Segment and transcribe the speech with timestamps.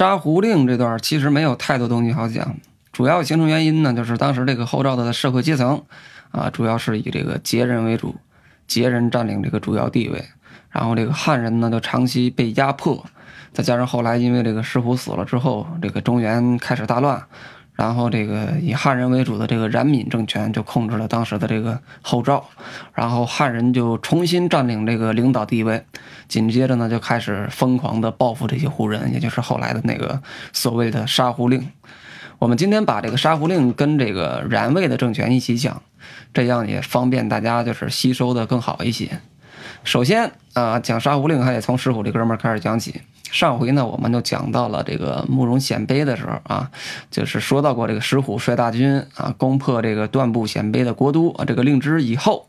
[0.00, 2.56] 杀胡令这段其实没有太多东西好讲，
[2.90, 5.82] 主要形成原因呢，就是当时这个后赵的社会阶层
[6.30, 8.16] 啊，主要是以这个羯人为主，
[8.66, 10.24] 羯人占领这个主要地位，
[10.70, 13.04] 然后这个汉人呢就长期被压迫，
[13.52, 17.22] 再加上后来因为这个石虎死了之后，这个中原开始大乱。
[17.80, 22.44] 然后这个以汉人为主的这个冉闵政权就控制了当时的这个后赵，
[22.92, 25.82] 然后汉人就重新占领这个领导地位，
[26.28, 30.20] 紧接着呢就开始疯狂的报复这些胡人，也就是后来的那个
[30.52, 31.70] 所谓的杀胡令。
[32.38, 35.80] 我们今天把这个杀胡令跟这个冉魏的政权一起讲，
[36.34, 39.22] 这样也方便大家就是吸收的更好一些。
[39.82, 43.00] 首先啊，讲沙湖令还得从石虎这哥们儿开始讲起。
[43.30, 46.70] 上回呢，我们就讲到了这个慕容鲜卑的时候啊，
[47.12, 52.48] 就是说到过这个石虎率大军啊攻破这个段部鲜卑的国都啊这个令支以后，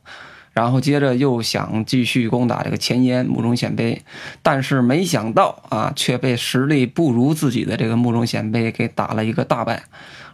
[0.54, 4.00] 然后接着又想继续攻打这个前燕慕容鲜卑，
[4.42, 9.84] 但是没想到啊却被实力不如自己的这个慕容鲜卑给打了一个大败，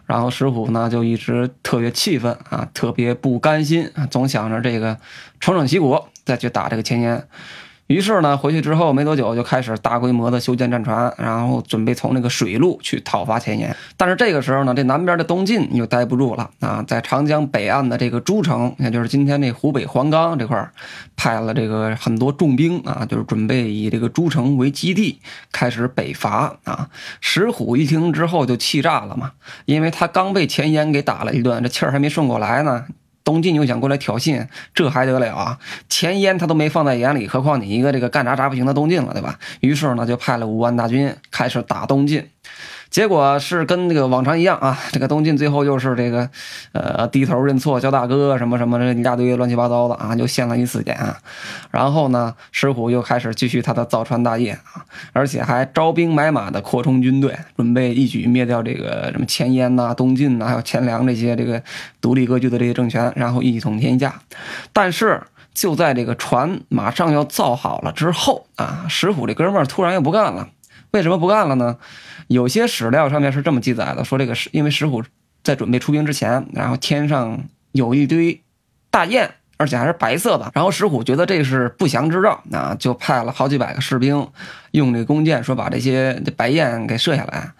[0.08, 4.98] 然后石虎呢就一直特别气愤啊，特别不甘心啊，总想着这个
[5.38, 7.28] 重整旗鼓再去打这个前燕。
[7.88, 13.74] 于是呢，回去之后没多久就开始大规模的修建战船，然后准备从那个水路去讨伐前燕。
[13.96, 20.70] 但是这个时候呢，这南边的东晋又待不住了啊，在长江北岸的这个诸城，也就是今天这湖北黄冈这块
[21.16, 25.18] 派了这个很多重兵啊，就是准备以这个诸城为基地
[25.50, 26.90] 开始北伐啊。
[27.22, 29.32] 石虎一听之后就气炸了嘛，
[29.64, 32.84] 因为他刚被前燕给打了一顿，这气儿还没顺过来呢。
[33.28, 35.58] 东晋又想过来挑衅，这还得了啊？
[35.90, 39.38] 前燕他都没放在眼里，何况你一个这个干啥啥不行的东晋了，对吧？
[39.60, 42.26] 于是呢，就派了五万大军开始打东晋。
[42.90, 46.28] 结果是跟那个往常一样啊，这个东晋最后又是这个，
[46.72, 50.98] 呃，低头认错叫大哥什么什么的一大堆乱七八糟的啊，就献了一次典。
[51.70, 61.62] 然后呢，石虎又开始继续他的造船大业啊，而且还招兵买马的扩充军队，准备一举灭掉这个什么前燕呐、东晋呐，还有前凉这些这个
[62.00, 64.22] 独立割据的这些政权，然后一统天下。
[64.72, 65.22] 但是
[65.52, 70.48] 就在这个船马上要造好了之后啊，石虎这哥们儿突然又不干了。
[70.92, 71.76] 为什么不干了呢？
[72.28, 75.02] 有些史料上面是这么记载的：说这个石因为石虎
[75.42, 78.40] 在准备出兵之前，然后天上有一堆
[78.90, 80.50] 大雁，而且还是白色的。
[80.54, 84.28] 然后石虎觉得这是不祥之兆，啊，就派了好几百个士兵，
[84.70, 87.52] 用这弓箭说把这些白雁给射下来。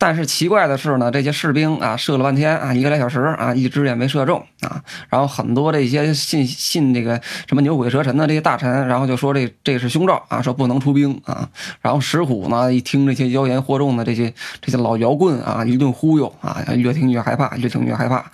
[0.00, 4.82] 但是奇怪的是呢，这些士兵啊，射了半天啊，一个来小时啊，一只也没射中啊。
[5.10, 11.46] 然后很多这些信信这个什么牛鬼蛇神的这些大臣，然后就说这这是凶兆啊，说不能出兵啊。
[11.82, 18.24] 然后石虎呢，一听这些妖言惑众的这些这些老摇棍啊，一顿忽悠啊，越听越害怕，越听越害怕。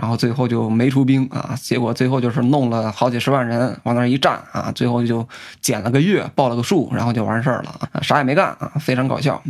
[0.00, 1.56] 然后最后就没出兵啊。
[1.60, 5.26] 结果最后就是弄了好几十万人往那儿一站啊，最后就
[5.60, 9.42] 捡了个月，报了个数，然后就完事儿了啊，啥也没干啊，非常搞笑。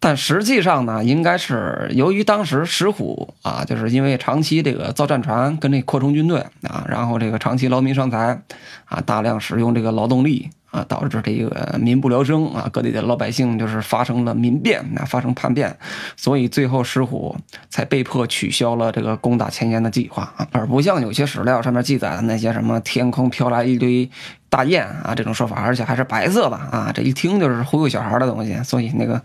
[0.00, 0.78] 但实际上。
[0.78, 8.40] 呢应该是由于当时石虎啊，就是因为长期这个造战船跟这扩充军队啊，然后这个长期劳民伤财
[8.84, 15.76] 啊，大量使用这个劳动力啊，导致这个民不聊生啊，各地的老百姓就是发生了民变啊，发生叛变，
[16.16, 17.36] 所以最后石虎
[17.70, 24.10] 才被迫取消了这个攻打前燕的计划啊，而不像有些史料上面记载的那些什么天空飘来一堆。
[24.50, 29.22] 大雁啊，这种说法，而且还是白色的啊，这一听就是忽悠小孩的东西，所以那个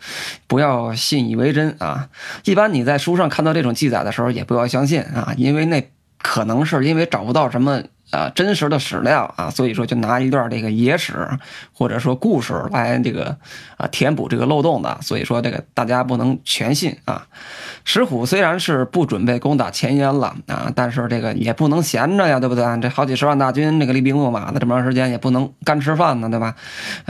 [0.47, 2.09] 不要信以为真啊。
[2.43, 5.89] 一般你在书上看到这种记载的时候，也不要相信啊，因为那
[6.21, 7.81] 可能是因为找不到什么。
[8.13, 11.27] 啊，真实的史料啊，所以说就拿一段这个野史
[11.73, 13.35] 或者说故事来这个
[13.75, 17.25] 啊填补这个漏洞的，所以说这个大家不能全信啊。
[17.83, 22.63] 石虎虽然是不准备攻打前燕了啊，但是这个也不能闲着呀，对不对？
[22.79, 26.55] 这好几十万大军，这个厉兵秣马的这么长时间也不能干吃饭呢，对吧？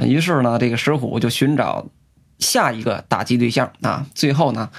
[0.05, 1.85] 于是呢，这个石虎就寻找
[2.39, 4.69] 下一个打击对象啊，最后呢。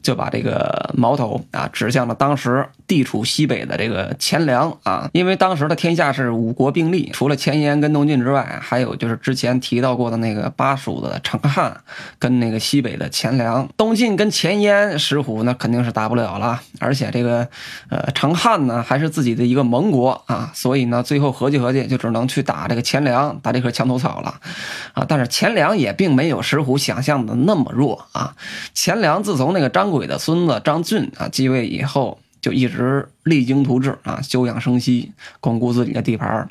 [0.00, 11.76] 就把这个矛头啊指向了当时地处西北的这个钱粮啊，因为当时的天下是五国并立，除了前燕跟东晋之外，还有就是之前提到过的那个巴蜀的成汉
[12.18, 13.68] 跟那个西北的钱粮。
[13.76, 17.46] 东晋跟前燕石虎那肯定是打不了了，而且这个
[17.90, 24.34] 呃成汉呢还是自己的一个盟国啊，所以呢最后合计合计就只能去打这个钱粮，打这棵墙头草了
[24.94, 25.04] 啊。
[25.06, 28.34] 但是钱粮也并没有石虎想象的那么弱啊，
[28.72, 29.87] 钱粮自从那个张。
[29.88, 36.46] 张轨的孙子张俊啊继位以后，就一直励精图治啊，休养生息，巩固自己的地盘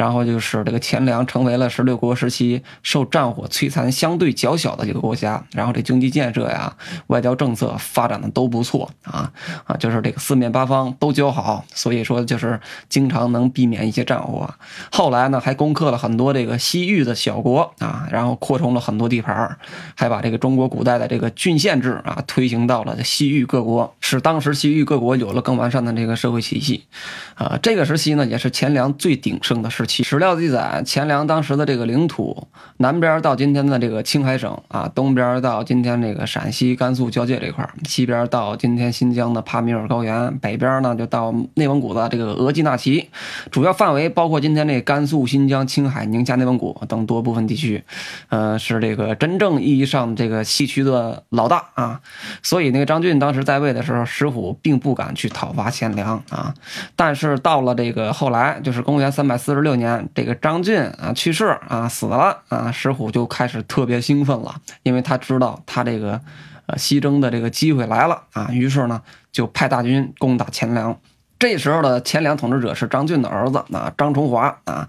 [0.00, 6.74] 然后就是这个钱粮成为了十六国时期受战火摧残相对较小的一个国家，然后这经济建设呀、
[7.08, 9.30] 外交政策发展的都不错啊
[9.64, 12.58] 啊，就是这个四面八方都交好，所以说就是
[12.88, 14.48] 经常能避免一些战火。
[14.90, 19.58] 后来呢，还攻克了很多这个西域的小国啊，然后扩充了很多地盘，
[19.94, 26.86] 还把这个中国古代的这个郡县制啊推行到了西域各国，使当时西域各国有了更完善的这个社会体系。
[27.34, 29.89] 啊，这个时期呢，也是钱粮最鼎盛的时期。
[30.02, 32.46] 史料记载，钱粮当时的这个领土，
[32.76, 43.10] 南边到今天的这个青海省啊，东边到今天这个陕西、甘肃交界这块西边到今天新疆的帕米尔高原，北边呢就到内蒙古的这个额济纳旗，
[43.50, 47.82] 主要范围包括今天这甘肃、新疆、青海、宁夏、内蒙古等多部分地区，
[48.28, 52.00] 呃，是这个真正意义上这个西区的老大啊。
[52.42, 56.54] 所以那个张俊当时在位的时候，石虎并不敢去讨伐钱粮啊。
[56.96, 64.54] 但是到了这个后来，就是公元三百四十六年，这个张俊啊去世啊死了啊，石虎就开始特别兴奋了，
[64.84, 66.20] 因为他知道他这个
[66.66, 70.96] 呃西征的这个机会来了啊，于是呢就派大军攻打钱粮。
[71.40, 74.88] 这时候的钱粮统治者是张俊的儿子啊，张崇华啊，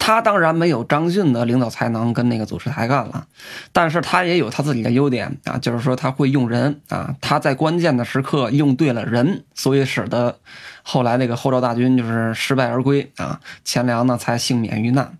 [0.00, 3.28] 他当然没有张俊的领导才能跟那个祖师抬干了，
[3.72, 10.36] 但是他也有他自己的优点啊，就是说他会用人啊，他在关键的时刻用对了人，所以使得
[10.82, 15.16] 后来那个后赵大军就是失败而归啊，钱粮呢才幸免于难。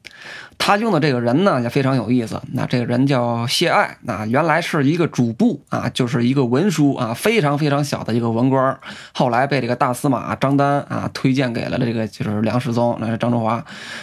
[0.65, 8.79] 他用的这个人呢也非常有意思，那这个人叫谢爱，那原来是一个主簿啊，就是一个文书啊，非常非常小的一个文官，
[9.13, 13.55] 后来被这个大司马张丹啊推荐给了这个就是梁世宗，那是张忠华，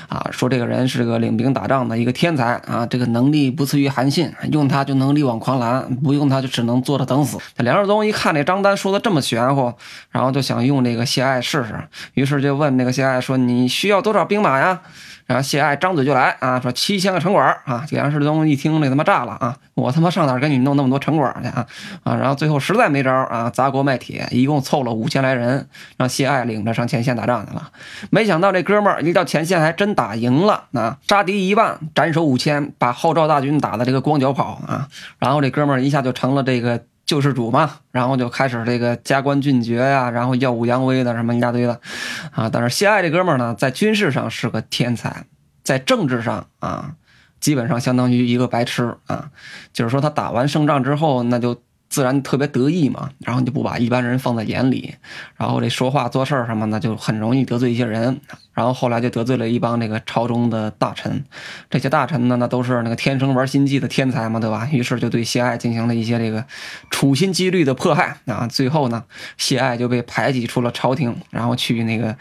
[0.10, 7.38] 啊，说这个人是个领兵打仗的一个天才啊，这个能力不次于韩信，用他就能力挽狂澜，不用他就只能坐着等死。
[7.56, 9.72] 梁世宗一看这张丹说的这么玄乎，
[10.12, 14.82] 然后就想用这个谢爱试试，于是就问那个谢爱说：“你需要多少兵马呀？”
[15.30, 17.86] 然后谢爱张嘴就来啊，说七千个城管啊！
[17.92, 19.56] 梁世宗一听，这他妈炸了啊！
[19.76, 21.68] 我他妈上哪给你弄那么多城管去啊？
[22.04, 22.16] 啊！
[22.16, 27.70] 然后最后实在没招啊，砸锅卖铁，一共凑了五千来人，让谢爱领着上前线打仗去了。
[28.10, 30.98] 没想到这哥们儿一到前线还真打赢了啊！
[31.08, 34.88] 杀敌一万，斩首五千，把后赵大军打的这个光脚跑啊！
[35.20, 36.82] 然后这哥们儿一下就成了这个。
[37.10, 41.82] 救世主嘛，然后就开始这个加官进爵呀，然后耀武扬威的什么一大堆的，
[42.30, 45.26] 啊，但是谢爱这哥们儿呢，在军事上是个天才，
[45.64, 46.94] 在政治上啊，
[47.40, 49.32] 基本上相当于一个白痴啊，
[49.74, 51.60] 就是说他打完胜仗之后，那就。
[51.90, 54.94] 自然特别得意嘛，然后就不把一般人放在眼里，
[55.36, 58.22] 然后这说话做事儿什么的就很容易得罪一些人，
[58.54, 61.24] 然后后来就得罪了一帮那个朝中的大臣，
[61.70, 64.70] 这些大臣呢那都是那个天生玩心计的天才嘛，对吧？
[64.72, 66.46] 于是就对谢爱进行了一些这个
[66.92, 69.04] 处心积虑的迫害啊，最后呢
[69.38, 72.16] 谢爱就被排挤出了朝廷，然后去那个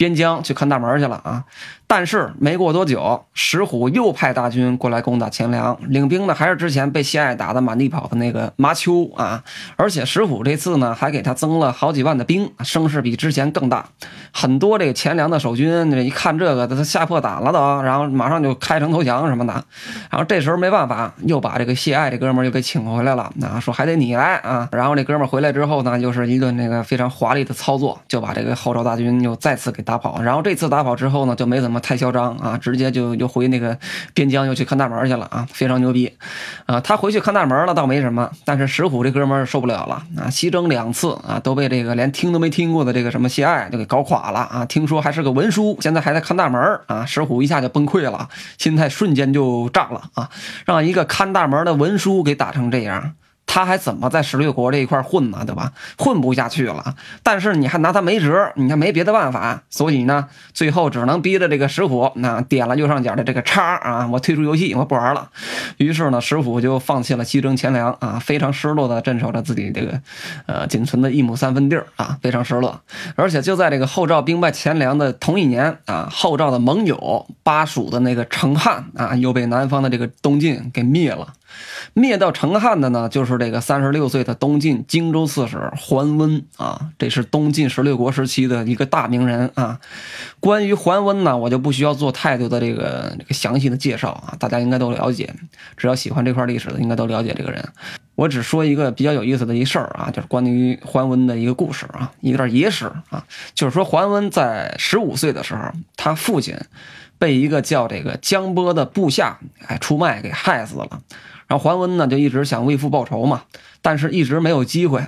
[0.00, 1.44] 边疆去看大门去了啊。
[1.86, 9.42] 但是没过多久，石虎又派大军过来攻打钱粮，领兵的还是之前被谢爱打得满地跑的那个麻丘啊！
[9.74, 13.84] 而且石虎这次呢，还给他增了好几万的兵，声势比之前更大。
[14.32, 19.52] 很多这个钱粮的守军，这一看这个，他吓破胆了都，然后马上就开城投降什么的。
[20.10, 24.68] 然后这时候没办法，又把这个谢爱这哥们又给请回来了，啊，说还得你来啊！
[24.70, 30.22] 然后这哥们回来之后呢，又是一顿那个非常华丽的操作，就把这个后赵大军又再次给打跑。
[30.22, 31.80] 然后这次打跑之后呢，就没怎么。
[31.80, 32.58] 太嚣张啊！
[32.58, 33.76] 直接就又回那个
[34.12, 35.48] 边疆，又去看大门去了啊！
[35.50, 36.12] 非常牛逼
[36.66, 36.78] 啊！
[36.78, 40.28] 他回去看大门了，倒没什么，但是石虎这哥们受不了了啊！
[40.28, 44.64] 西征两次啊，都被这个连听都没听过的这个什么谢爱就给搞垮了啊！
[44.66, 47.06] 听说还是个文书，现在还在看大门啊！
[47.06, 50.28] 石虎一下就崩溃了，心态瞬间就炸了啊！
[50.66, 53.14] 让一个看大门的文书给打成这样。
[53.52, 55.42] 他还怎么在十六国这一块混呢？
[55.44, 55.72] 对吧？
[55.98, 56.94] 混不下去了。
[57.24, 65.28] 但是你还拿他没辙，你看没别的办法，所以呢，最后只能逼着这个石虎那点了右上角的这个叉啊，我退出游戏，我不玩了。
[65.78, 70.00] 于是呢，石虎就放弃了西征钱粮啊，非常失落的镇守着自己这个
[70.46, 72.80] 呃仅存的一亩三分地儿啊，非常失落。
[73.16, 81.32] 而且就在这个后赵兵败钱粮的同一年啊，后赵的盟友巴蜀的那个成汉啊，又被南方的这个东晋给灭了。
[81.92, 89.80] 灭掉成汉的呢，就是这个三十六岁的东晋荆州刺史桓温啊，这是东晋十六国时期的一个大名人啊。
[90.40, 95.34] 关于桓温呢，我就不需要做太多的这个这个详细的介绍啊，大家应该都了解，
[95.76, 97.62] 只要喜欢这块历史的，应该都了解这个人。
[98.16, 105.62] 我只说一个比较有意思的一事儿啊，就是关于桓温的一个故事啊，一段野史啊，就是说桓温在十五岁的时候，
[105.96, 106.54] 他父亲
[107.18, 111.00] 被一个叫这个江波的部下哎出卖给害死了。
[111.50, 113.42] 然后桓温呢就一直想为父报仇嘛，
[113.82, 115.04] 但是一直没有机会。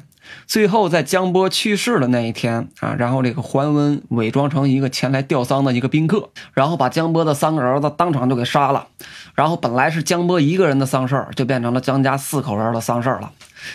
[0.47, 8.89] 最后在江波去世的那一天啊，然后这个桓温伪装成一个前来吊丧的一个宾客，然后把江波的三个儿子当场就给杀了。
[9.37, 13.31] 然后本来是江波一个人的丧事儿，就变成了江家四口人的丧事儿了。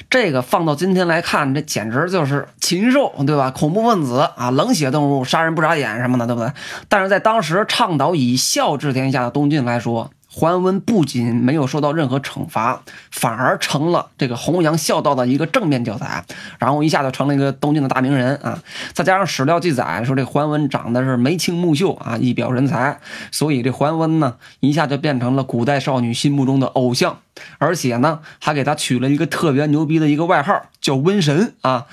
[0.10, 3.50] 这个放到今天来看，这简直就是禽兽，对吧？
[3.52, 6.52] 恐怖分子啊，冷血动物，杀人不眨眼什么的，对不对？
[6.90, 16.24] 但是在当时倡导以孝治天下的东晋来说，桓温不仅没有受到任何惩罚，反而成了这个弘扬孝道的一个正面教材，
[16.60, 18.62] 然后一下子成了一个东晋的大名人啊！
[18.94, 23.00] 再加上史料记载说这桓温长得是眉清目秀啊，一表人才，
[23.32, 27.18] 所以这桓温呢一下就变成了古代少女心目中的偶像。
[27.58, 31.86] 而且呢，还给他取了一个特别牛逼的一个外号，叫瘟神啊。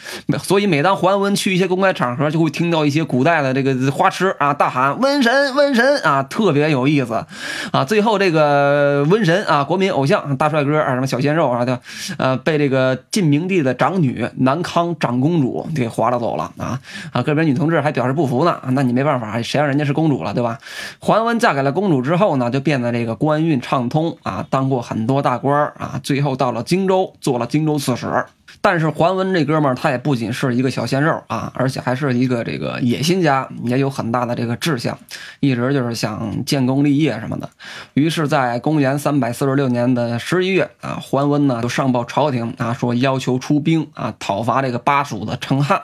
[0.42, 7.24] 所以每当桓温去一些公开场合，就会听到一些古代的这个花痴啊大喊“瘟神，瘟神”啊，特别有意思
[7.70, 7.84] 啊。
[7.84, 11.78] 最后这个瘟神啊，国民偶像大帅哥啊，什么小鲜肉啊，就
[12.18, 16.80] 呃被这个晋明帝的长女南康长公主给划拉走了啊
[17.12, 17.22] 啊！
[17.22, 20.58] 个别女同志还表示不服呢，那你没办法，谁让人家是公主了，对吧？
[20.98, 25.33] 桓温嫁给了公主之后呢，就变得这个官运畅通啊，当过很多大。
[25.34, 28.24] 大官啊，最后到了荆州，做了荆州刺史。
[28.60, 34.96] 但是桓温这哥们儿，他也不仅是一个小鲜肉啊，而且还是一个这个野心家，也有很大的这个志向，
[35.40, 37.50] 一直就是想建功立业什么的。
[37.94, 45.82] 于是，在公元三百四十六年的十一月啊，桓温呢就上报朝廷啊，说要求出兵啊，讨伐这个巴蜀的成汉。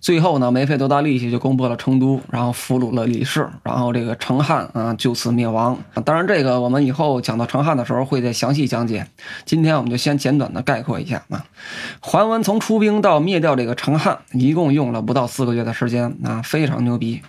[0.00, 5.78] 最后呢，没费多大力气就攻破了成都，然后俘虏了李氏，然后这个成汉啊就此灭亡。
[6.04, 9.06] 当然，这个我们以后讲到成汉的时候会再详细讲解。
[9.44, 11.44] 今天我们就先简短的概括一下啊。
[12.00, 17.22] 桓温从出兵到灭掉这个成汉，一共用了不到四个月的时间啊，非常牛逼。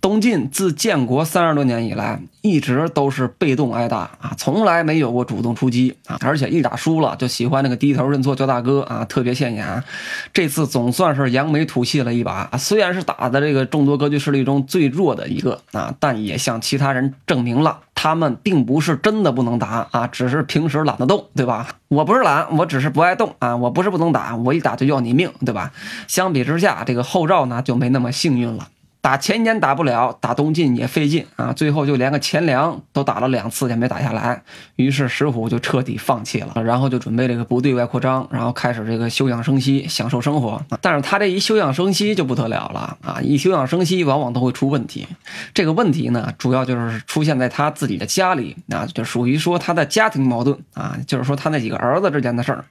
[0.00, 9.84] 东晋自建国三十多年以来，一直都是被动挨打啊，从来没有过主动出击啊，而且一打输了就喜欢那个低头认错叫大哥啊，特别现眼。
[10.32, 21.68] 这次总算是扬眉吐气了一把，虽然是打的这个众多割据势力中最弱的一个啊，但也向其他人证明了他们并不是真的不能打啊，只是平时懒得动，对吧？
[21.88, 25.70] 我不是懒，我只是不爱动啊，我不是不能打，我一打就要你命，对吧？
[26.08, 28.68] 相比之下，这个后赵呢就没那么幸运了。
[29.02, 31.54] 打前年打不了，打东晋也费劲啊！
[31.54, 34.42] 最后就连个钱粮都打了两次也没打下来，
[34.76, 40.62] 于是石虎就彻底放弃了，然后就准备这个不对外扩张，然后开始这个休养生息，享受生活。
[40.82, 43.18] 但是他这一休养生息就不得了了啊！
[43.22, 45.06] 一休养生息，往往都会出问题。
[45.54, 52.66] 这个问题呢，主要就是出现在他自己的家里啊，就属于说他的家庭矛盾啊，就是说他那几个儿子之间的事儿。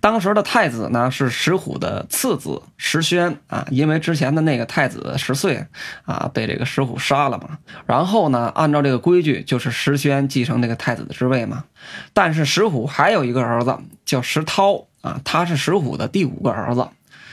[0.00, 5.63] 当时的太子呢是石虎的次子石宣啊，因为之前的那个太子十岁。
[6.04, 7.58] 啊，被这个石虎杀了嘛？
[7.86, 11.64] 然后呢，按照这个规矩，就是石宣继承这个太子的之位嘛。
[12.12, 16.88] 但是石虎还有一个儿子叫石涛啊，他是石虎的第五个儿子。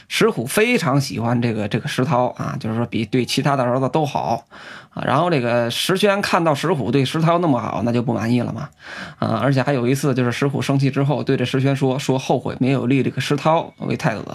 [0.07, 4.45] 石虎非常喜欢这个这个石涛啊，就是说比对其他的儿子都好
[4.89, 5.01] 啊。
[5.05, 8.67] 然后这个石宣看到石虎对石涛那么好，那就不满意了嘛。
[9.19, 14.25] 啊，而且还有一次，就是石虎生气之后对着石宣说说后悔没有立这个石涛为太子。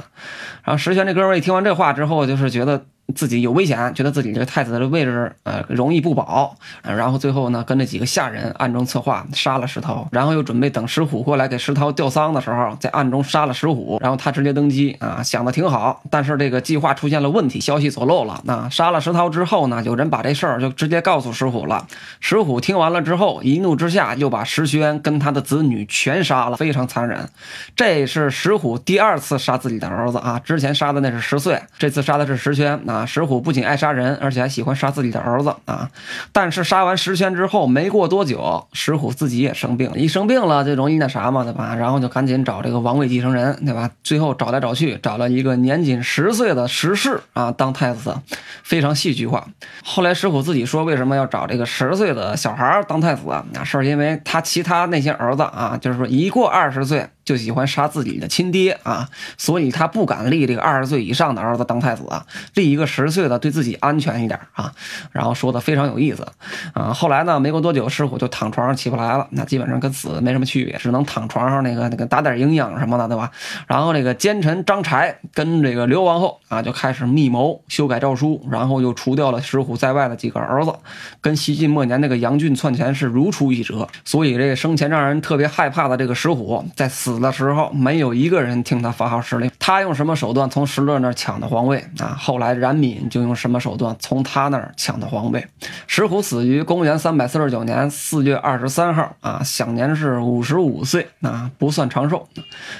[0.64, 2.86] 然后石宣这哥们一听完这话之后，就是觉得。
[3.14, 18.40] 自己有危险，觉得自己这个太子的位置呃容易不保，然后最后呢跟那几个下人暗中策划杀了石涛，然后又准备等石虎过来给石涛吊丧的时候，在暗中杀了石虎，然后他直接登基啊，想的挺好，但是这个计划出现了问题，消息走漏了。
[18.44, 21.86] 那杀了石涛之后呢，有人把这事儿就直接告诉石虎了。
[22.20, 27.28] 石虎听完了之后，一怒之下又把石宣跟他的子女全杀了，非常残忍。
[27.76, 32.95] 这是石虎第二次杀自己的儿子啊，之前杀的那是十岁，这次杀的是石宣啊。
[32.96, 35.90] 啊，石虎不仅爱杀人，而且还喜欢杀自己的儿子啊！
[36.32, 39.98] 但是杀完石宣之后，没过多久，石虎自己也生病了。
[39.98, 41.74] 一生病了就容易那啥嘛，对吧？
[41.74, 43.90] 然后就赶紧找这个王位继承人，对吧？
[44.02, 48.16] 最后找来找去，找了一个年仅十岁的石氏啊当太子，
[48.62, 49.46] 非常戏剧化。
[49.84, 53.44] 后来石虎自己说，为什么要找这个十岁的小孩当太子啊？
[53.52, 57.06] 那是因为他其他那些儿子啊，就是说一过二十岁。
[57.26, 64.72] 就喜欢杀自己的亲爹啊，所以他不敢立这个二十岁以上的儿子当太子啊，立一个十岁的对自己安全一点啊。
[65.10, 66.24] 然后说的非常有意思
[66.72, 66.92] 啊。
[66.92, 73.32] 后来呢，没过多久，石虎就躺床上起不来了，那基本上跟死没什么区别，只能躺床上那个那个打点营养什么的，对吧？
[73.66, 80.72] 然后这个奸臣张柴跟这个刘王后啊就开始密谋修改诏书，然后又除掉了石虎在外的几个儿子，
[81.20, 83.88] 跟西晋末年那个杨俊篡权是如出一辙。
[84.04, 87.15] 所以这个生前让人特别害怕的这个石虎，在死。
[87.16, 89.50] 死的时候，没有一个人听他发号施令。
[89.58, 92.14] 他用什么手段从石勒那儿抢的皇位啊？
[92.18, 95.46] 后来冉闵就用什么手段从他那儿抢的皇位。
[95.86, 102.28] 石虎死于公元三百四十九年四月二十三号啊，享年是五十五岁啊，不算长寿。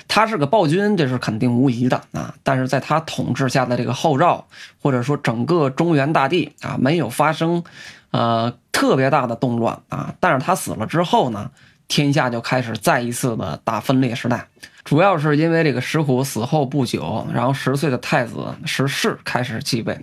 [0.07, 2.35] 他是个暴君，这是肯定无疑的啊。
[2.43, 4.47] 但是在他统治下的这个后赵，
[4.83, 7.65] 或者说整个中原大地啊，没有发生
[8.11, 10.15] 呃特别大的动乱啊。
[10.21, 11.51] 但是他死了之后呢？
[11.89, 14.49] 天下就开始再一次的大分裂时代。
[14.87, 19.99] 主要是因为这个石虎死后不久，然后十岁的太子石氏开始继位。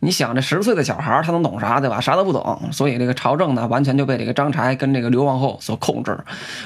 [0.00, 1.98] 你想，这十岁的小孩他能懂啥，对吧？
[1.98, 6.14] 啥都不懂，所以这个朝政呢，完全就被这个张柴跟这个刘皇后所控制。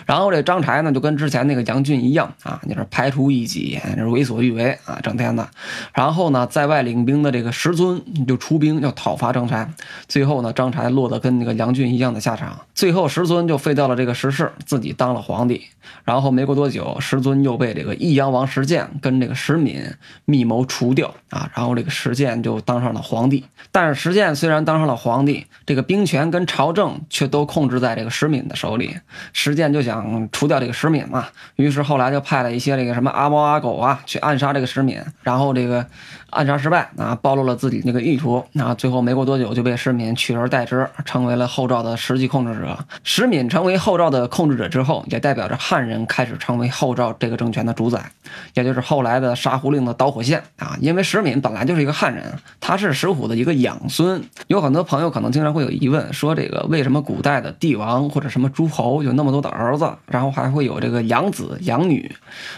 [0.05, 5.49] 然后这张柴呢，就跟之前那个杨俊一样啊，就是排除异己，就是为所欲为啊，整天的。
[5.95, 9.71] 然后呢，在外领兵的这个石尊就出兵要讨伐张柴，
[10.09, 12.59] 最后呢，张柴落得跟那个杨俊一样的下场。
[12.75, 15.69] 最后石尊就废掉了这个石氏，自己当了皇帝。
[16.05, 17.60] 然后没过多久，石尊又。
[17.61, 19.85] 被这个益阳王石建跟这个石敏
[20.25, 23.45] 密谋除掉啊，然后这个石建就当上了皇帝。
[23.71, 28.97] 但是石建虽然当上了皇帝，这个兵权跟朝政却都控制在这个石敏的手里。
[29.35, 35.87] 石建就想除掉这个石敏嘛，于是后来就派了一些这个什么阿猫阿狗啊去暗杀这个石敏，然后这个。
[36.31, 42.79] 暗杀失败啊，暴露了自己那个意图啊，最后没过多久就被石敏取而代之，成为了后赵的实际控制者。
[43.03, 48.11] 石敏成为后赵的控制者之后，也代表着汉人开始成为后赵这个政权的主宰，
[48.55, 50.77] 也就是后来的沙胡令的导火线啊。
[50.81, 52.25] 因为石敏本来就是一个汉人，
[52.61, 54.23] 他是石虎的一个养孙。
[54.47, 62.11] 有很多朋友可能经常会有疑问，说这个为什么古代的帝王或者什么诸侯有那么多的儿子，然后还会有这个养子养女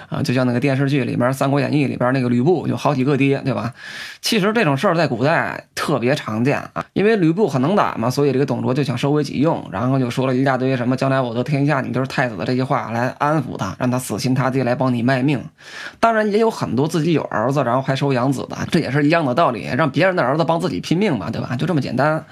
[0.08, 0.22] 啊？
[0.22, 3.74] 就像那个电视剧里面《三国演义》里边那个吕布有好几个爹，对吧？
[4.20, 15.40] 其实这种事儿在古代特别常见啊，因为吕布很能打嘛，所以这个董卓就想收为己用，然后就说了一大堆什么“将来我得天下，你就是太子”的这些话来安抚他，让他死心塌地来帮你卖命。
[16.00, 21.54] 当然也有很多自己有儿子，然后还收养子的，这也是一样的道理，让别人的儿子帮自己拼命嘛，对吧？
[21.56, 22.24] 就这么简单。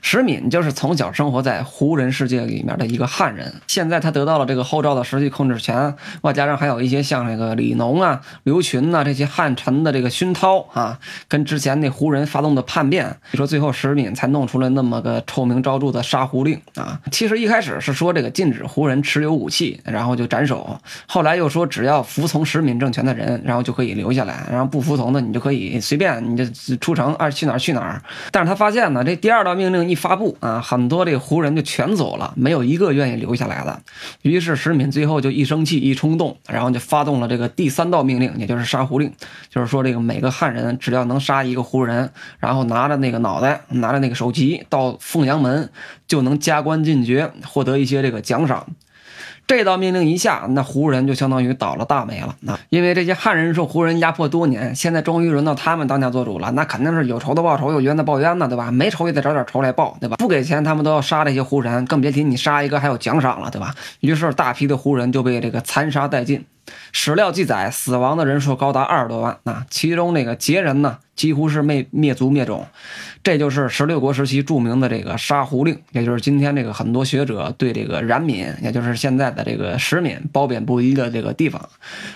[0.00, 10.98] 石敏就是从小生活在胡人世界里面的一个汉人，现在他得到了这个后赵的实际控制权，外加上还有一些像这个李农啊、刘群呐这些汉臣的这个熏陶啊。
[11.28, 16.98] 跟之前那胡人发动的叛变，你说最后石敏才弄出来那么个臭名昭著的杀胡令啊。
[17.10, 20.78] 其实一开始是说这个禁止胡人持有武器，然后就斩首。
[21.06, 28.02] 后来又说只要服从石敏政权的人，然后就可以留下来，然后不服从的你就可以随便你就出城，爱去哪儿去哪儿。
[28.30, 33.80] 但是他发现呢，这第二道命令一发布啊，很多这个胡人就全走了，没有一个愿意留下来的。
[34.22, 39.12] 于是石敏最后就一生气一冲动，然后就发动了这个第三道命令，也就是杀胡令，
[39.48, 40.76] 就是说这个每个汉人。
[40.78, 45.68] 只要能杀一个胡人，然后拿着那个脑袋，拿着那个首级到凤阳门，
[46.06, 48.66] 就能加官进爵，获得一些这个奖赏。
[49.48, 52.36] 这道命令一下，那胡人就相当于倒了大霉了。
[52.40, 58.70] 那因为这些汉人受胡人压迫多年，现在终于轮到他们当家做主了，那肯定是有仇的报仇，有冤的报冤呢，对吧？
[58.70, 60.16] 没仇也得找点仇来报，对吧？
[60.16, 63.74] 不给钱，他们都要杀这些胡人，更别提你杀一个还有奖赏了，对吧？
[64.00, 66.44] 于是大批的胡人就被这个残杀殆尽。
[66.92, 72.66] 史料记载，死亡的人数高达二十多万啊，其中那个羯人呢，几乎是灭灭族灭种。
[73.22, 81.68] 这就是十六国时期著名的这个杀胡令，也就是今天这个很多学者对这个冉闵，也就是现在的这个石闵褒贬不一的这个地方。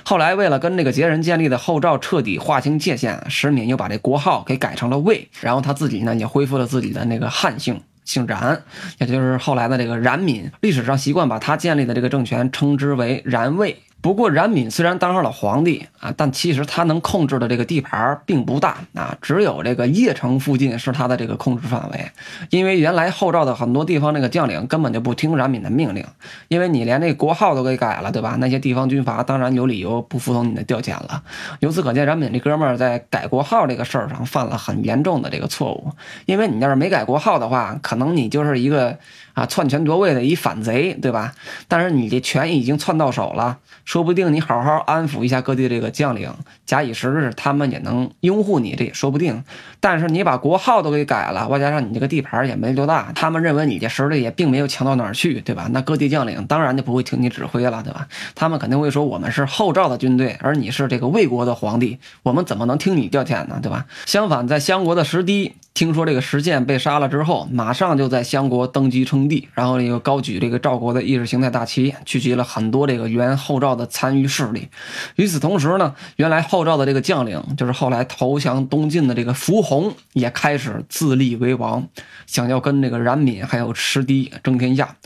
[0.04, 7.80] 后来为了跟这个羯人建立的后赵彻底划清界限，石闵又把这国号给改成了魏，然后他自己呢也恢复了自己的那个汉姓。
[8.04, 8.60] 姓冉，
[8.98, 13.76] 也就是后来的这个冉闵，历史上习惯把他建立的这个政权称之为冉魏。
[14.02, 22.10] 不过，冉闵虽然当上了皇帝啊，但其实他能控制的这个地盘并不大啊，只有这个邺城附近是他的这个控制范围。
[22.50, 26.04] 因为原来后赵的很多地方那个将领根本就不听冉闵的命令，
[26.48, 28.34] 因为你连那国号都给改了，对吧？
[28.40, 31.22] 那些地方军阀当然有理由不服从你的调遣了。
[31.60, 35.92] 由此可见，冉闵这哥们儿在改国号这个事儿上犯了很严重的这个错误。
[36.26, 38.98] 因为你要是没改国号的话，可能你就是一个。
[39.34, 41.32] 啊，篡权夺位的一反贼，对吧？
[41.68, 46.32] 但是你这权已经篡到手了，说不定你好好安抚一下各地这个将领，
[46.66, 49.42] 假以时日，他们也能拥护你，这也说不定。
[49.80, 55.68] 但是你把国号都给改了，外加上你这个地盘也没多大，他们认为你这实力也并没有强到哪儿去，对吧？
[55.70, 58.06] 那各地将领当然就不会听你指挥了，对吧？
[58.34, 63.86] 他们肯定会说，我们是后赵的军队，而你是这个魏国的皇帝，我们怎么能听你调遣呢，对吧？
[64.06, 65.54] 相反，在襄国的石堤。
[65.74, 74.68] 听说这个石建被杀了之后，马上就在襄国登基称帝，然后又高举这个赵国的意识形态大旗，聚集了很多这个原后赵的残余势力。
[75.16, 81.88] 与此同时呢，原来后赵的这个将领，就是后来投降东晋的这个伏弘，也开始自立为王，
[82.26, 84.96] 想要跟这个冉闵还有石堤争天下。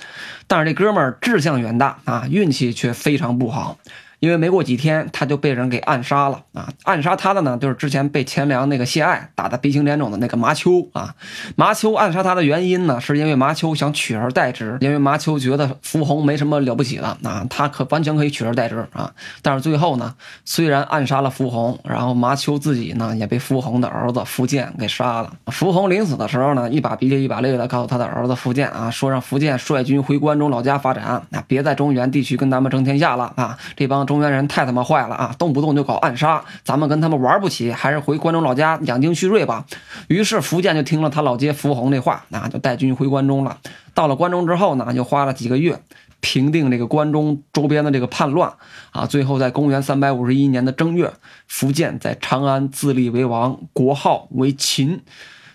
[0.49, 3.79] 但是这哥们儿志向远大啊，运气却非常不好。
[4.21, 6.69] 因为没过几天，他就被人给暗杀了啊！
[6.85, 11.15] 暗杀他的呢，就是之前被钱粮那个谢爱打得鼻青脸肿的那个麻丘啊。
[11.55, 19.13] 麻丘暗杀他的原因呢，是因为麻丘想取而代之，因为麻丘觉得伏洪没什么了不起的啊，他可完全可以取而代之啊。
[19.43, 20.15] 但是最后呢，
[20.47, 25.31] 虽然暗杀了伏洪，然后麻丘自己呢也被伏洪的儿子苻建给杀了。
[25.49, 34.07] 伏洪临死的时候呢，一把鼻涕一把泪的告诉他的儿子苻建啊，说让苻建率军回关中老家发展啊，别在中原地区跟咱们争天下了啊，这帮。
[34.07, 35.35] 中中原人太他妈坏了啊！
[35.39, 39.67] 动不动就搞暗杀，咱们跟他们玩不起，还是回关中老家养精蓄锐吧。
[40.09, 43.59] 于是福建就听了他老爹福洪那话，那就带军回关中了。
[43.93, 45.79] 到了关中之后呢，就花了几个月
[46.21, 48.55] 平定这个关中周边的这个叛乱
[48.91, 49.05] 啊。
[49.05, 51.13] 最后在公元三百五十一年的正月，
[51.47, 55.03] 福建在长安自立为王，国号为秦。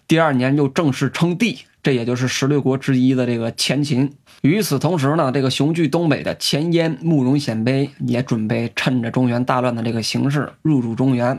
[0.08, 4.14] 第二年又正式称帝，这也就是十六国之一的这个前秦。
[4.42, 11.38] 与此同时呢，这个雄踞东北的前燕慕容鲜卑也准备趁着中原大乱的这个形势入主中原。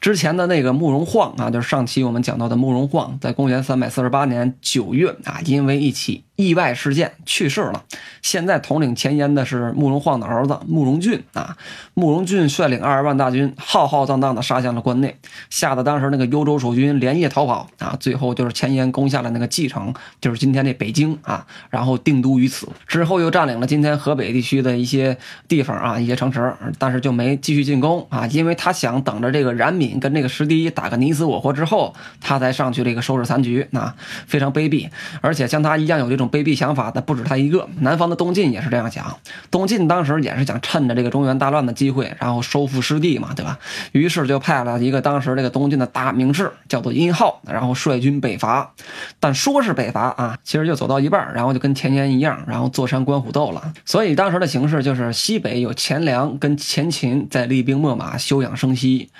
[0.00, 6.24] 之前的那个慕容晃啊，就是上期我们讲到的慕容晃，在公元三百四十八年九月啊，因为一起。
[6.36, 7.84] 意外事件去世了。
[8.20, 11.56] 现在统领前燕的是慕容晃的儿子慕容俊啊。
[11.94, 15.16] 慕容俊率领二十万大军，浩浩荡荡的杀向了关内，
[15.48, 17.96] 吓得当时那个幽州守军连夜逃跑啊。
[18.00, 22.68] 最后就是前燕攻下了那个蓟城，就是今天这北京啊，然后定都于此。
[22.86, 25.16] 之后又占领了今天河北地区的一些
[25.48, 33.94] 地方啊，一些城池，但是就没继续进攻啊，因为他想等着这个冉闵跟这个石堤打个你死我活之后，他才上去这个收拾残局啊，
[34.26, 34.88] 非常卑鄙。
[35.20, 36.24] 而且像他一样有这种。
[36.34, 39.16] 卑鄙想法的不止他一个，南方的东晋也是这样想。
[39.52, 43.56] 东晋当时也是想趁着这个中原大乱的机会，然后收复失地嘛，对吧？
[43.92, 48.72] 于是就派了一个当时这个东晋的大名士，叫做殷浩，然后率军北伐。
[49.20, 53.72] 但说是北伐啊，其实就走到一半，然后就跟前年一样，样然后坐山观虎斗了。
[53.84, 59.10] 所以当时的形势就是西北有钱粮跟前秦在厉兵秣马、休养生息。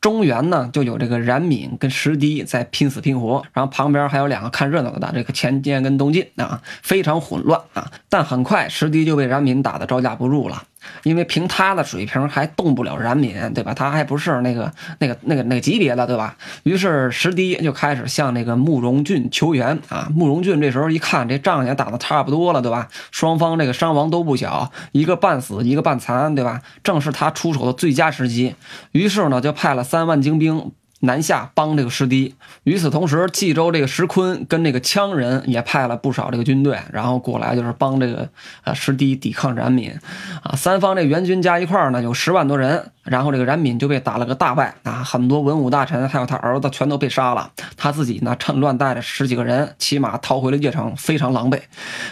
[0.00, 7.88] 中原呢，就有这个冉闵跟石堤在拼死拼活，然后旁边还有两个看热闹的，这个前燕跟东晋啊，非常混乱啊。
[8.08, 10.64] 但很快石堤就被冉闵打得招架不住了。
[11.02, 13.74] 因为凭他的水平还动不了冉闵，对吧？
[13.74, 16.36] 他还不是那个、那个、那个、那个级别的，对吧？
[16.62, 20.08] 于是石堤就开始向那个慕容俊求援啊。
[20.14, 22.88] 慕容俊这时候一看，这仗也打得差不多了，对吧？
[23.10, 26.60] 双方这个伤亡都不小，一个半死，一个半残，对吧？
[26.82, 28.54] 正是他出手的最佳时机。
[28.92, 30.72] 于是呢，就派了三万精兵。
[31.04, 38.28] 南下帮这个石堤，与此同时，冀州这个石坤跟这个羌人也派了不少这个军队，然后过来就是帮这个
[38.64, 39.98] 呃石堤抵抗冉闵，
[40.42, 42.90] 啊，三方这援军加一块呢有十万多人。
[43.04, 51.60] 然后这个冉闵就被打了个大败啊，很多文武大臣还有他儿子全都被杀了，他自己呢趁乱带着十几个人骑马逃回了邺城，非常狼狈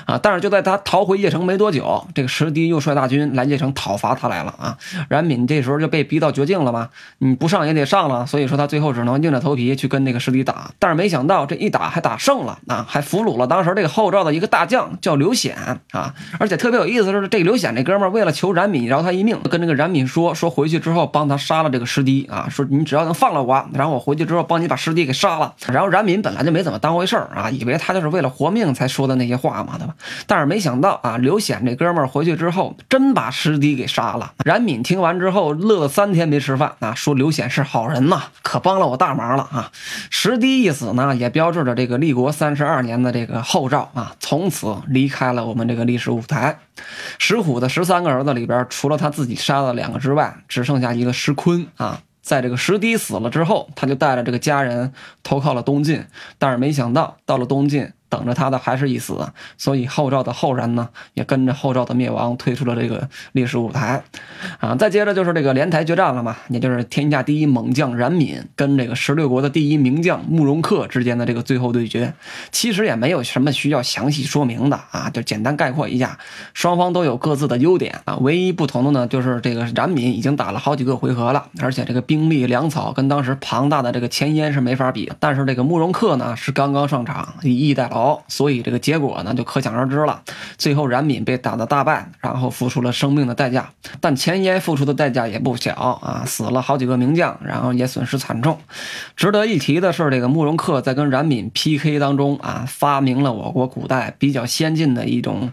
[0.07, 0.19] 啊。
[0.23, 4.77] 但是就在他逃回邺城没多久，这个石堤又率大军来邺城讨伐他来了啊。
[5.09, 10.73] 冉闵这时候就被逼到绝境了嘛，你不上也得上了，所以说他最后只能硬着头皮去跟那个石堤打。
[10.81, 15.57] 但是没想到这一打还打胜了啊，还俘虏了当时这个后赵的一个大将叫刘显
[15.93, 16.15] 啊。
[16.41, 20.80] 而且特别有意思的是，这个刘显这哥们为了求冉闵饶他一命，跟这个冉闵说说回去。
[20.81, 25.55] 之后帮他杀了这个师弟啊，说你只要能放了我，然后我回去之后帮你把师弟给杀了。
[25.69, 29.95] 然后冉闵本来就没怎么当回事儿啊，以为他就是为了活命才说的那些话嘛，对吧？
[30.27, 34.33] 但是没想到啊，刘显这哥们儿回去之后真把师弟给杀了。
[34.45, 39.71] 冉闵听完之后乐了三天没吃饭啊，说刘显是好人呐，可帮了我大忙了啊。
[40.11, 46.59] 师弟一死呢，也标志着这个立国三十二年的这个后赵啊，从此离开了我们这个历史舞台。
[47.19, 52.01] 石虎的十三个儿子里边，除了他自己杀了两个之外，只剩剩下一个石坤啊。
[52.23, 54.93] 在这个石堤死了之后，他就带着这个家人
[55.25, 56.05] 投靠了东晋，
[56.39, 57.91] 但是没想到到了东晋。
[58.11, 59.17] 等着他的还是一死，
[59.57, 64.03] 所以后赵的后人呢，也跟着后赵的灭亡退出了这个历史舞台，
[64.59, 72.13] 啊，再接着就是这个连台决战了嘛，也就是天下第一猛将冉闵跟这个十六国的第一名将慕容恪之间的这个最后对决，
[72.51, 76.19] 其实也没有什么需要详细说明的啊，就简单概括一下，
[76.53, 88.00] 双方都有各自的优点啊，唯一不同的呢，就是这个冉闵已经打了好几个回合了，而且这个兵力粮草跟当时庞大的这个前燕是没法比，但是这个慕容恪呢是刚刚上场，以逸待劳。
[88.01, 90.23] 好，所以这个结果呢就可想而知了。
[90.57, 93.69] 最后冉闵被打得大败，然后付出了生命的代价。
[94.01, 98.59] 但前燕付出的代价也不小啊，死了好几个名将，然后也损失惨重。
[99.17, 105.53] 值得一提的是，这个慕容恪在跟冉闵 PK 当中啊，发明了我国古代比较先进的一种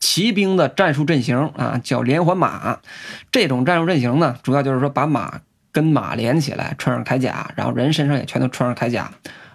[0.00, 2.78] 骑兵的战术阵型啊，叫连环马。
[3.30, 9.10] 这种战术阵型呢，主要就是说把马跟马连起来，穿上铠甲，然后人身上也全都穿上铠甲。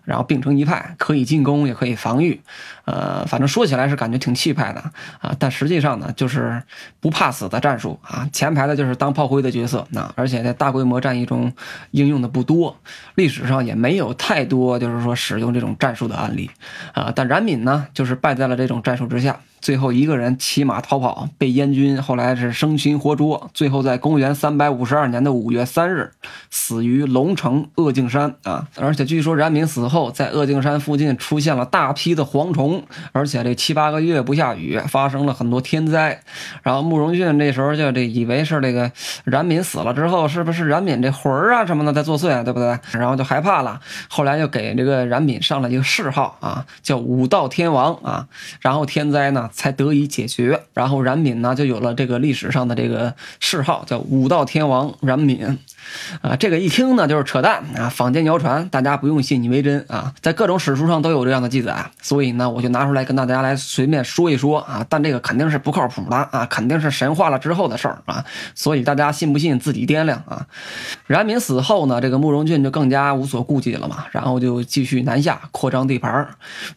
[0.07, 2.39] 然后并成一派，可以进攻也可以防御，
[2.85, 4.79] 呃，反正说起来是感觉挺气派的
[5.19, 6.63] 啊，但实际上呢，就是
[7.01, 8.25] 不怕死的战术啊。
[8.31, 11.51] 前排的就是当炮灰的角色，那而且在大规模战役中
[11.91, 12.77] 应用的不多，
[13.15, 16.49] 历史上也没有太多就是说使用这种战术的案例
[16.93, 17.11] 啊。
[17.13, 19.37] 但冉闵呢，就是败在了这种战术之下。
[19.67, 26.10] 最后一个人骑马逃跑，被燕军后来是生擒活捉，最后在公元三百五十二年的五月三日
[26.49, 28.65] 死于龙城鄂敬山啊！
[28.77, 36.21] 而且据说冉闵死后，在鄂敬山附近出现了大批的蝗虫，而且这七八个月不下雨，发生了很多天灾。
[36.63, 38.89] 然后慕容俊这时候就这以为是这个
[39.25, 42.80] 冉闵死了之后，是不是冉闵这魂儿啊什么的在作祟啊，对不对？
[42.93, 48.30] 然后就害怕了，后来就给这个冉闵上了一个谥号啊，叫武道天王啊。
[48.62, 49.49] 然后天灾呢？
[49.57, 55.57] 才得以解决，然后冉闵呢就有了这个历史上的这个谥号，叫武道天王冉闵。
[56.21, 68.23] 啊，这个一听呢就是扯淡啊，坊间谣传，大家不用信以为真啊，在各种史书上都有这样的记载，所以呢我就拿出来跟大家来随便说一说啊，但这个肯定是不靠谱的啊，肯定是神话了之后的事儿啊，
[68.56, 70.45] 所以大家信不信自己掂量啊。
[71.08, 76.28] 冉闵死后呢，这个慕容俊就更加无所顾忌了嘛，然后就继续南下扩张地盘。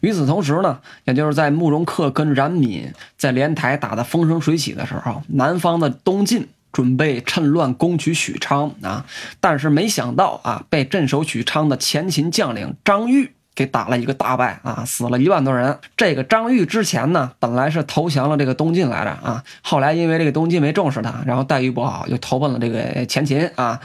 [0.01, 6.49] 与此同时呢，也就是在慕容恪跟冉闵在莲台打得风生水起的时候，南方的东晋。
[6.72, 9.04] 准备趁乱攻取许昌啊，
[9.40, 13.33] 但是没想到啊，被镇守许昌的前秦将领张玉。
[13.54, 15.76] 给打了一个大败啊，死了一万多人。
[15.96, 23.78] 这个张玉之前呢，本来是投降了这个东晋来着啊，后来因为这个东晋没重视他，然后待遇不好，又投奔了这个前秦啊。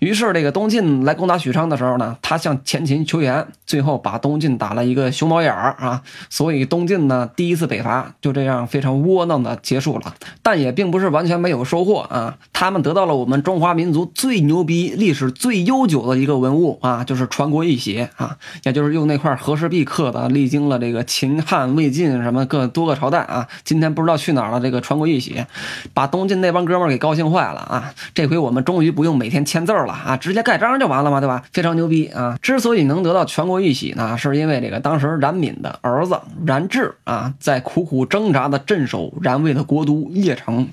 [0.00, 6.02] 于是这个东晋来攻打许昌的时候呢，他向前秦求援，最后把东晋打了一个熊猫眼儿啊。
[6.28, 10.14] 所以东晋呢第一次北伐就这样非常窝囊的结束了。
[10.42, 19.11] 但也并不是完全没有收获啊，他们得到了我们中华民族最牛逼、历史最悠久的一个文物啊，就是传国玉玺啊，也就是用那。
[19.12, 24.58] 那块和氏璧刻的，历经了这个秦汉魏晋什么各多个朝代啊，今天不知道去哪儿了。
[24.58, 25.44] 这个传国玉玺，
[25.92, 27.92] 把东晋那帮哥们儿给高兴坏了啊！
[28.14, 31.44] 这回我们终于不用每天签字了啊，直接盖章就完了嘛，对吧？
[31.52, 32.38] 非常牛逼啊！
[32.40, 40.66] 之所以能得到全国玉玺呢，是因为这个当时冉闵的儿子冉智啊，在苦苦挣扎的镇守冉魏的国都邺城，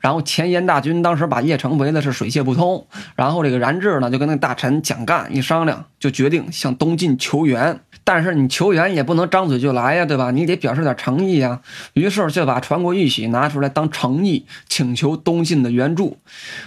[0.00, 7.79] 然后前燕大军当时把邺城围的是水泄不通，然后这个冉智呢就跟那大臣蒋干一商量，就决定向东晋求援。
[8.02, 10.30] 但是你求援也不能张嘴就来呀，对吧？
[10.30, 11.60] 你得表示点诚意呀。
[11.92, 16.16] 于是就把传国玉玺拿出来当诚意，请求东晋的援助。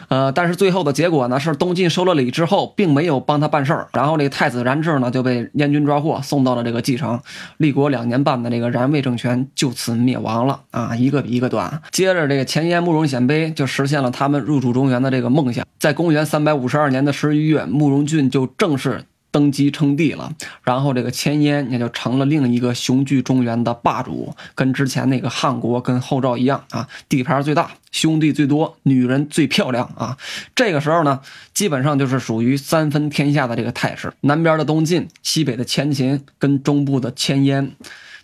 [0.08, 3.88] 呃，但是最后的结果呢，是东晋收了礼之后，并没有帮他办事儿。
[3.94, 7.20] 然后这太子冉智呢，就被燕军抓获，送到了这个蓟城。
[7.58, 11.82] 立国两年半的这个冉魏政权就此灭亡了啊，一个比一个短。
[11.92, 15.66] 接着这个前燕慕容鲜卑就实现了他们入主中原的这个梦想。
[15.80, 19.04] 在公元三百五十二年的十一月，慕容俊就正式。
[19.34, 30.16] 登基称帝了，然后这个前燕也就成了另一个雄踞中原的霸主，跟之前那个汉国跟后赵一样啊，地盘最大，兄弟最多，女人最漂亮啊。
[30.54, 31.20] 这个时候呢，
[31.56, 37.72] 基本上就是属于三分天下的这个态势，南边的东晋，西北的前秦，跟中部的前燕。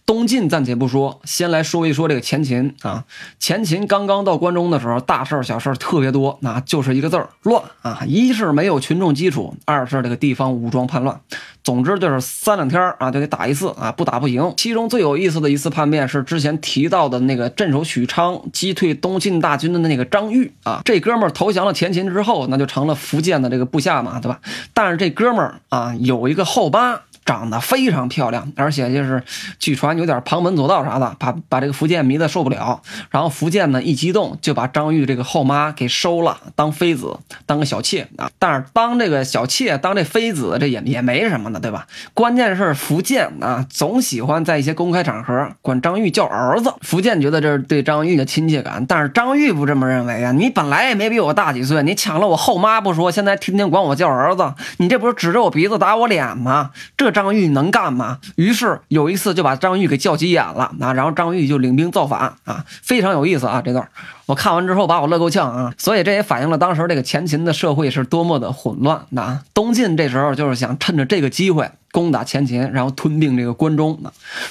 [0.09, 3.05] 东晋暂且不说，先来说一说这个前秦啊。
[3.37, 8.01] 前秦刚刚到关中的时候，大事儿小事儿特别多，那就是一个字儿乱啊。
[8.07, 11.21] 一是没有群众基础，二是这个地方武装叛乱，
[11.63, 14.51] 总之就是三两天啊就得打一次啊，不打不行。
[14.57, 20.81] 其中最有意思的一次叛变是之前提到的那个镇守许昌、击退东晋大军的那个张玉啊。
[20.83, 24.39] 这哥们儿投降了前秦之后，那就成了福建的这个部下嘛，对吧？
[24.73, 27.03] 但是这哥们儿啊有一个后八。
[27.29, 29.21] 长得非常漂亮，而且就是
[29.59, 32.81] 据传有点旁门左道啥的，把把这个福建迷得受不了。
[33.11, 38.31] 然后福建呢一激动，就把张玉这个后妈给收了，当妃子，当个小妾啊。
[38.39, 41.85] 但是当这个小妾，当这妃子，这也也没什么的，对吧？
[42.15, 46.73] 关键是福建啊，总喜欢在一些公开场合管张玉叫儿子。
[46.81, 50.31] 福建觉得这是对张玉的亲切感，但是张玉不这么认为啊。
[50.31, 56.71] 你本来也没比我大几岁，你抢了我后妈不说，现在天天管我叫儿子，你这不是指着我鼻子打我脸吗？
[56.97, 57.18] 这张。
[57.21, 58.17] 张玉能干吗？
[58.37, 63.85] 于是有一次就把张玉给叫急眼了啊，然后张玉就领兵造反啊，非常有意思啊，这段
[64.29, 69.41] 我看完之后把我乐够呛啊，所以这也反映了当时这个前秦的社会是多么的混乱啊。
[69.55, 71.67] 东晋这时候就是想趁着这个机会。
[71.91, 73.99] 攻打前秦，然后吞并这个关中，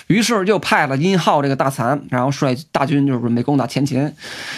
[0.09, 4.13] 于是就派了殷浩这个大残，然后率大军就是准备攻打前秦，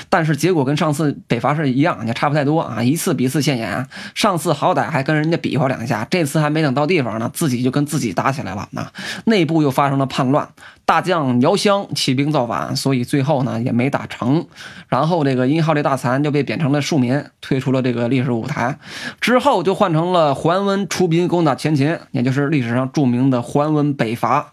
[0.08, 3.86] 但是结果跟上次北伐是一样，也差不太多啊，一次比一次现眼。
[4.14, 8.90] 上次好歹还跟人家比划两下，这次还没等到地方呢，自己就跟自己打起来了，那
[9.26, 10.48] 内部又发生了叛乱。
[10.90, 14.44] 大将姚襄起兵造反，所以最后呢也没打成。
[14.88, 18.76] 然后这个殷浩这大残就被贬成了庶民，退出了这个历史舞台。
[19.20, 24.52] 之后就换成了桓温出兵攻打前秦，也就是历史上著名的桓温北伐。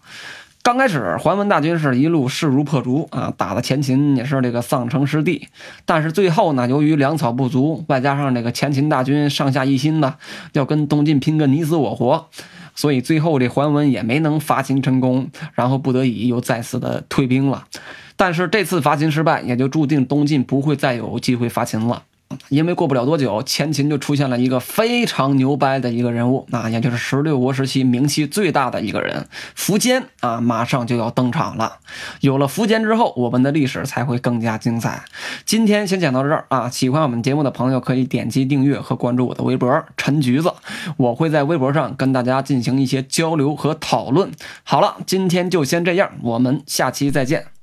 [0.62, 5.48] 刚开始，桓温大军是一路势如破竹啊，打的前秦也是这个丧城失地。
[5.84, 10.14] 但是最后呢，由于粮草不足，外加上这个前秦大军上下一心的
[10.52, 12.28] 要跟东晋拼个你死我活，
[12.78, 17.66] 所以最后这桓温也没能伐秦成功，然后不得已又再次的退兵了。
[18.14, 22.04] 但是这次伐秦失败，也就注定东晋不会再有机会伐秦了。
[22.48, 31.78] 因为过不了多久，前秦就出现了一个非常牛掰的一个人物，那也就是十六国时期名气最大的一个人——苻坚啊，马上就要登场了。
[32.20, 35.04] 有了苻坚之后，我们的历史才会更加精彩。
[35.44, 36.68] 今天先讲到这儿啊！
[36.68, 40.52] 喜欢我们节目的朋友可以点击订阅和关注我的微博“陈橘子”，
[40.96, 44.30] 我会在微博上跟大家进行一些交流和讨论。
[44.62, 47.57] 好了，今天就先这样，我们下期再见。